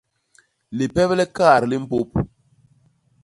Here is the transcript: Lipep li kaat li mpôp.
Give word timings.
Lipep 0.77 1.09
li 1.17 1.25
kaat 1.37 1.61
li 1.69 1.77
mpôp. 1.83 2.09